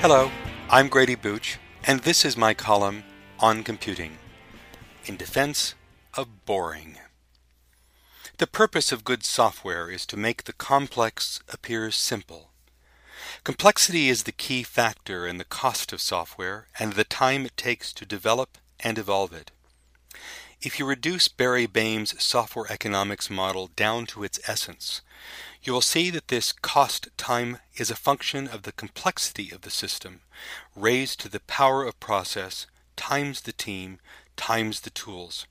[0.00, 0.30] Hello,
[0.70, 3.04] I'm Grady Booch, and this is my column
[3.38, 4.16] on computing
[5.04, 5.74] in defense
[6.14, 6.96] of boring.
[8.38, 12.48] The purpose of good software is to make the complex appear simple.
[13.44, 17.92] Complexity is the key factor in the cost of software and the time it takes
[17.92, 19.50] to develop and evolve it.
[20.62, 25.02] If you reduce Barry Boehm's software economics model down to its essence,
[25.62, 29.70] you will see that this cost time is a function of the complexity of the
[29.70, 30.20] system,
[30.74, 33.98] raised to the power of process times the team
[34.36, 35.46] times the tools,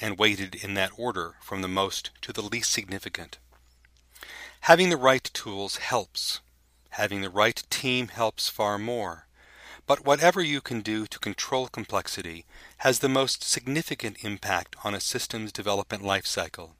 [0.00, 3.38] and weighted in that order from the most to the least significant.
[4.62, 6.40] Having the right tools helps.
[6.90, 9.26] Having the right team helps far more.
[9.86, 12.44] But whatever you can do to control complexity
[12.78, 16.76] has the most significant impact on a system's development life cycle.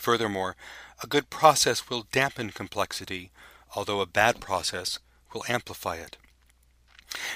[0.00, 0.56] Furthermore,
[1.02, 3.30] a good process will dampen complexity,
[3.76, 4.98] although a bad process
[5.34, 6.16] will amplify it.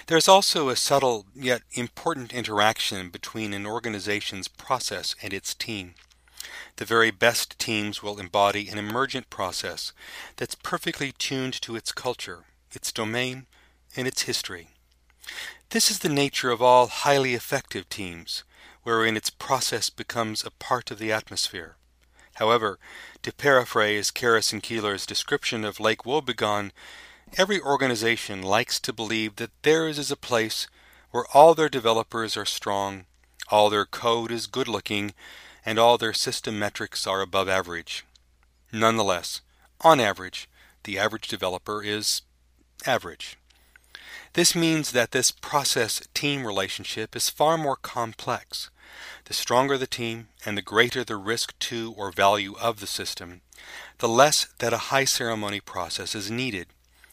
[0.07, 5.95] There is also a subtle yet important interaction between an organization's process and its team.
[6.77, 9.93] The very best teams will embody an emergent process
[10.37, 13.45] that's perfectly tuned to its culture, its domain,
[13.95, 14.69] and its history.
[15.69, 18.43] This is the nature of all highly effective teams,
[18.85, 21.77] wherein its process becomes a part of the atmosphere.
[22.35, 22.79] However,
[23.23, 26.73] to paraphrase Garrison Keillor's description of Lake Wobegon,
[27.37, 30.67] every organization likes to believe that theirs is a place
[31.11, 33.07] where all their developers are strong,
[33.49, 35.15] all their code is good looking,
[35.65, 38.05] and all their system metrics are above average.
[38.73, 39.41] Nonetheless,
[39.81, 40.49] on average,
[40.83, 42.23] the average developer is
[42.85, 43.39] average.
[44.35, 48.69] This means that this process team relationship is far more complex.
[49.27, 53.43] The stronger the team and the greater the risk to or value of the system,
[53.99, 56.67] the less that a high ceremony process is needed.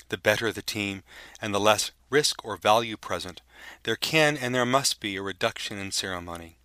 [0.09, 1.03] The better the team
[1.40, 3.41] and the less risk or value present,
[3.84, 6.57] there can and there must be a reduction in ceremony.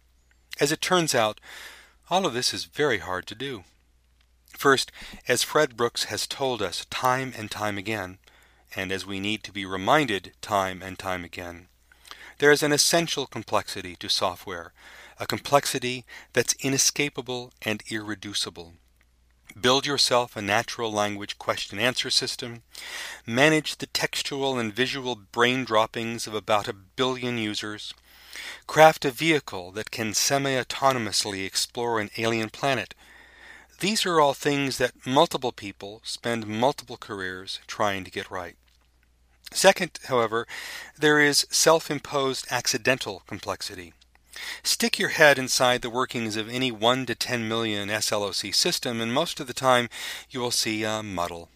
[0.58, 1.38] As it turns out,
[2.08, 3.64] all of this is very hard to do.
[4.56, 4.90] First,
[5.28, 8.18] as Fred Brooks has told us time and time again,
[8.74, 11.68] and as we need to be reminded time and time again.
[12.38, 14.72] There is an essential complexity to software,
[15.18, 18.74] a complexity that's inescapable and irreducible.
[19.58, 22.62] Build yourself a natural language question answer system.
[23.24, 27.94] Manage the textual and visual brain droppings of about a billion users.
[28.66, 32.94] Craft a vehicle that can semi autonomously explore an alien planet.
[33.80, 38.56] These are all things that multiple people spend multiple careers trying to get right.
[39.52, 40.46] Second, however,
[40.98, 43.92] there is self imposed accidental complexity.
[44.62, 49.12] Stick your head inside the workings of any 1 to 10 million SLOC system, and
[49.12, 49.90] most of the time
[50.30, 51.50] you will see a muddle.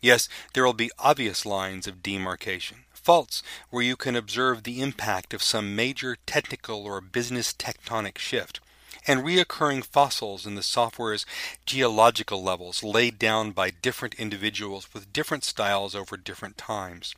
[0.00, 3.40] Yes, there will be obvious lines of demarcation, faults
[3.70, 8.58] where you can observe the impact of some major technical or business tectonic shift
[9.06, 11.26] and reoccurring fossils in the software's
[11.66, 17.14] geological levels laid down by different individuals with different styles over different times.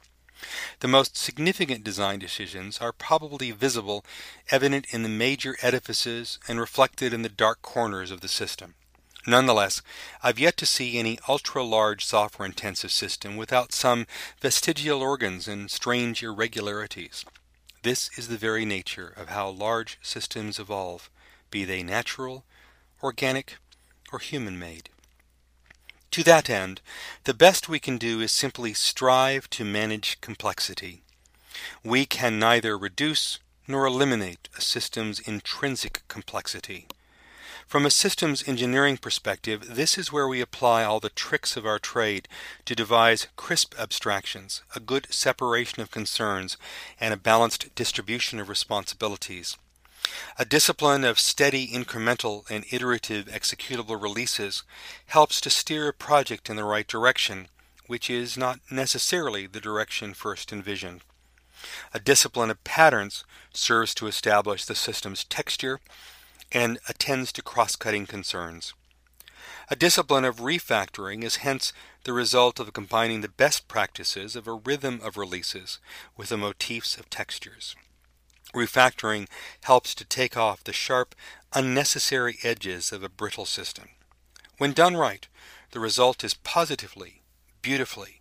[0.81, 4.05] The most significant design decisions are probably visible,
[4.51, 8.75] evident in the major edifices, and reflected in the dark corners of the system.
[9.27, 9.81] Nonetheless,
[10.23, 14.07] I've yet to see any ultra large software intensive system without some
[14.41, 17.25] vestigial organs and strange irregularities.
[17.83, 21.09] This is the very nature of how large systems evolve
[21.55, 22.45] be they natural,
[23.01, 23.59] organic,
[24.13, 24.89] or human made.
[26.11, 26.81] To that end,
[27.23, 31.05] the best we can do is simply strive to manage complexity.
[31.85, 33.39] We can neither reduce
[33.69, 36.89] nor eliminate a system's intrinsic complexity.
[37.69, 41.79] From a systems engineering perspective, this is where we apply all the tricks of our
[41.79, 42.27] trade
[42.65, 46.57] to devise crisp abstractions, a good separation of concerns,
[46.99, 49.57] and a balanced distribution of responsibilities.
[50.39, 54.63] A discipline of steady incremental and iterative executable releases
[55.07, 57.49] helps to steer a project in the right direction,
[57.87, 61.03] which is not necessarily the direction first envisioned.
[61.93, 65.81] A discipline of patterns serves to establish the system's texture
[66.53, 68.75] and attends to cross-cutting concerns.
[69.71, 71.73] A discipline of refactoring is hence
[72.05, 75.79] the result of combining the best practices of a rhythm of releases
[76.17, 77.75] with the motifs of textures.
[78.53, 79.29] Refactoring
[79.63, 81.15] helps to take off the sharp,
[81.53, 83.89] unnecessary edges of a brittle system.
[84.59, 85.27] When done right,
[85.73, 87.23] the result is positively,
[87.63, 88.21] beautifully,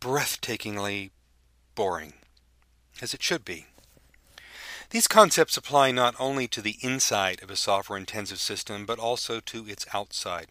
[0.00, 1.10] breathtakingly
[1.74, 2.14] boring,
[3.00, 3.66] as it should be.
[4.90, 9.40] These concepts apply not only to the inside of a software intensive system, but also
[9.40, 10.48] to its outside.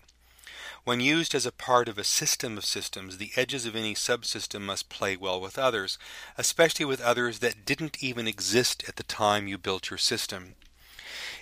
[0.84, 4.62] When used as a part of a system of systems, the edges of any subsystem
[4.62, 5.98] must play well with others,
[6.38, 10.56] especially with others that didn't even exist at the time you built your system.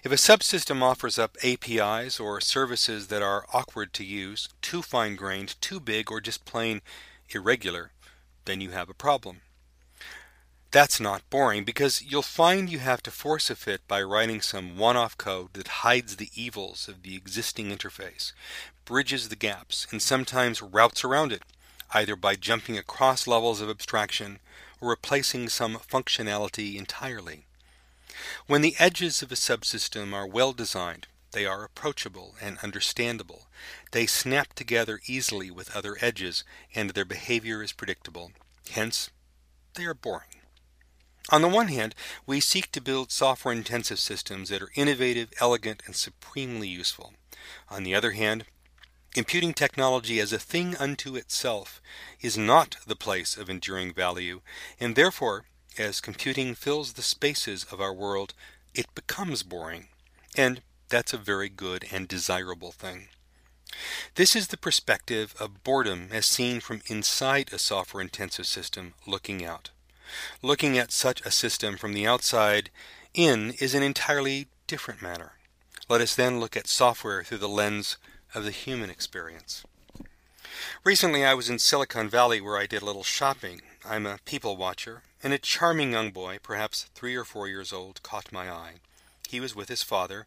[0.03, 5.15] If a subsystem offers up APIs or services that are awkward to use, too fine
[5.15, 6.81] grained, too big, or just plain
[7.29, 7.91] irregular,
[8.45, 9.41] then you have a problem.
[10.71, 14.77] That's not boring because you'll find you have to force a fit by writing some
[14.77, 18.33] one off code that hides the evils of the existing interface,
[18.89, 21.44] bridges the gaps, and sometimes routes around it,
[21.94, 24.39] either by jumping across levels of abstraction
[24.81, 27.45] or replacing some functionality entirely.
[28.47, 33.45] When the edges of a subsystem are well designed, they are approachable and understandable.
[33.91, 36.44] They snap together easily with other edges,
[36.74, 38.31] and their behavior is predictable.
[38.71, 39.12] Hence,
[39.75, 40.41] they are boring.
[41.30, 41.94] On the one hand,
[42.25, 47.13] we seek to build software intensive systems that are innovative, elegant, and supremely useful.
[47.69, 48.45] On the other hand,
[49.13, 51.81] computing technology as a thing unto itself
[52.21, 54.41] is not the place of enduring value,
[54.79, 55.45] and therefore,
[55.77, 58.33] as computing fills the spaces of our world,
[58.73, 59.88] it becomes boring.
[60.35, 63.09] And that's a very good and desirable thing.
[64.15, 69.45] This is the perspective of boredom as seen from inside a software intensive system looking
[69.45, 69.69] out.
[70.41, 72.71] Looking at such a system from the outside
[73.13, 75.33] in is an entirely different matter.
[75.88, 77.97] Let us then look at software through the lens
[78.33, 79.63] of the human experience.
[80.83, 83.61] Recently, I was in Silicon Valley where I did a little shopping.
[83.85, 88.03] I'm a people watcher, and a charming young boy, perhaps three or four years old,
[88.03, 88.75] caught my eye.
[89.27, 90.25] He was with his father,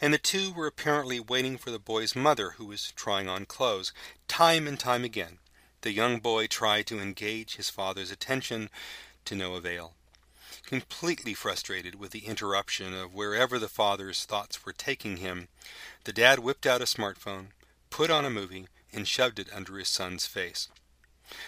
[0.00, 3.92] and the two were apparently waiting for the boy's mother, who was trying on clothes.
[4.26, 5.38] Time and time again,
[5.82, 8.70] the young boy tried to engage his father's attention,
[9.26, 9.92] to no avail.
[10.68, 15.48] Completely frustrated with the interruption of wherever the father's thoughts were taking him,
[16.04, 17.52] the dad whipped out a smartphone,
[17.88, 20.68] put on a movie, and shoved it under his son's face.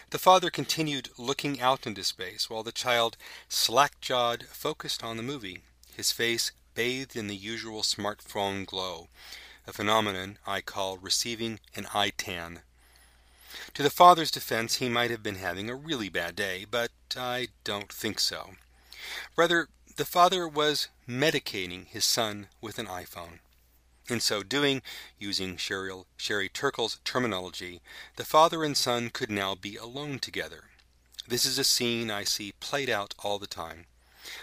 [0.08, 5.22] The father continued looking out into space while the child, slack jawed, focused on the
[5.22, 5.60] movie,
[5.94, 9.08] his face bathed in the usual smartphone glow,
[9.66, 12.62] a phenomenon I call receiving an eye tan.
[13.74, 17.48] To the father's defense, he might have been having a really bad day, but I
[17.64, 18.52] don't think so.
[19.36, 23.40] Rather, the father was medicating his son with an iPhone.
[24.08, 24.82] In so doing,
[25.18, 27.80] using Cheryl, Sherry Turkle's terminology,
[28.16, 30.64] the father and son could now be alone together.
[31.28, 33.86] This is a scene I see played out all the time.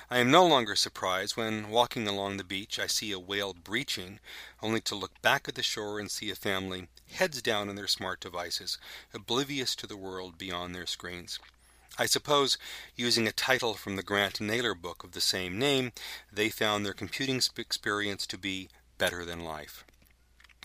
[0.10, 4.20] I am no longer surprised when, walking along the beach, I see a whale breaching,
[4.62, 7.88] only to look back at the shore and see a family, heads down on their
[7.88, 8.78] smart devices,
[9.14, 11.40] oblivious to the world beyond their screens.
[12.00, 12.60] I suppose,
[12.96, 15.94] using a title from the Grant Naylor book of the same name,
[16.32, 19.84] they found their computing experience to be better than life.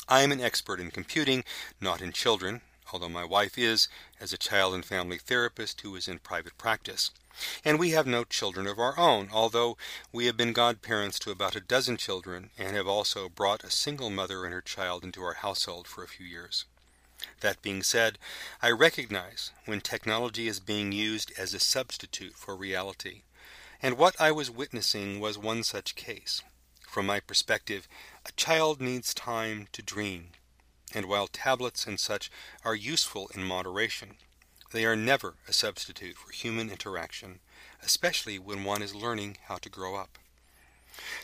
[0.07, 1.45] I am an expert in computing,
[1.81, 2.61] not in children,
[2.93, 3.89] although my wife is,
[4.21, 7.11] as a child and family therapist who is in private practice.
[7.65, 9.79] And we have no children of our own, although
[10.13, 14.11] we have been godparents to about a dozen children and have also brought a single
[14.11, 16.67] mother and her child into our household for a few years.
[17.41, 18.19] That being said,
[18.61, 23.23] I recognize when technology is being used as a substitute for reality.
[23.83, 26.43] And what I was witnessing was one such case.
[26.89, 27.89] From my perspective,
[28.25, 30.31] a child needs time to dream.
[30.95, 32.31] And while tablets and such
[32.65, 34.17] are useful in moderation,
[34.73, 37.41] they are never a substitute for human interaction,
[37.83, 40.19] especially when one is learning how to grow up.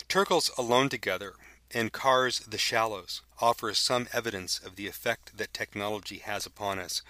[0.07, 1.35] Turkle's Alone Together
[1.73, 7.01] and Carr's The Shallows offers some evidence of the effect that technology has upon us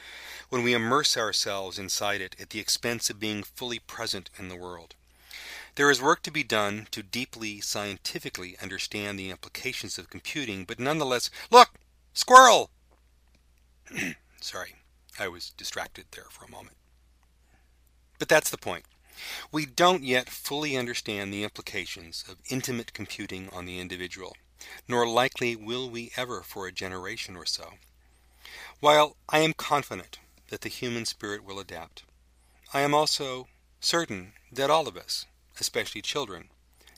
[0.49, 4.55] when we immerse ourselves inside it at the expense of being fully present in the
[4.55, 4.95] world.
[5.75, 10.79] There is work to be done to deeply scientifically understand the implications of computing, but
[10.79, 11.69] nonetheless, look!
[12.13, 12.69] Squirrel!
[14.41, 14.75] Sorry.
[15.19, 16.77] I was distracted there for a moment.
[18.19, 18.85] But that's the point.
[19.51, 24.37] We don't yet fully understand the implications of intimate computing on the individual,
[24.87, 27.73] nor likely will we ever for a generation or so.
[28.79, 32.03] While I am confident that the human spirit will adapt,
[32.73, 33.47] I am also
[33.79, 35.25] certain that all of us,
[35.59, 36.49] especially children,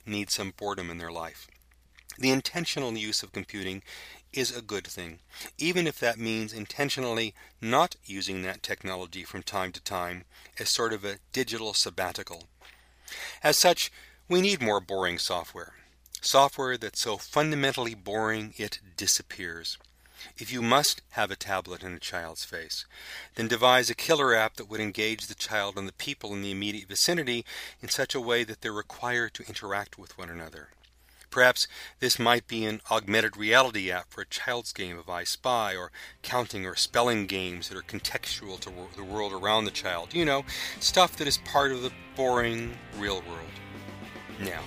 [0.06, 1.48] need some boredom in their life.
[2.18, 3.84] The intentional use of computing
[4.34, 5.20] is a good thing,
[5.58, 10.26] even if that means intentionally not using that technology from time to time
[10.60, 12.44] as sort of a digital sabbatical.
[13.44, 13.92] As such,
[14.30, 15.74] we need more boring software.
[16.24, 19.80] Software that's so fundamentally boring it disappears.
[20.38, 22.86] If you must have a tablet in a child's face,
[23.34, 26.52] then devise a killer app that would engage the child and the people in the
[26.52, 27.44] immediate vicinity
[27.82, 30.70] in such a way that they're required to interact with one another.
[31.32, 31.68] Perhaps
[32.00, 35.92] this might be an augmented reality app for a child's game of I Spy, or
[36.22, 40.14] counting or spelling games that are contextual to the world around the child.
[40.14, 40.46] You know,
[40.80, 43.50] stuff that is part of the boring real world.
[44.40, 44.62] Now,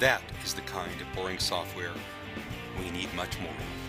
[0.00, 1.90] that is the kind of boring software
[2.78, 3.87] we need much more of.